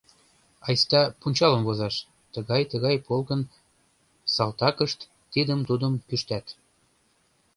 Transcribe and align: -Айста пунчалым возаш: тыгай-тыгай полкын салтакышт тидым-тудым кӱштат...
-Айста 0.67 1.01
пунчалым 1.19 1.63
возаш: 1.67 1.95
тыгай-тыгай 2.33 2.95
полкын 3.07 3.41
салтакышт 4.33 4.99
тидым-тудым 5.31 5.93
кӱштат... 6.07 6.45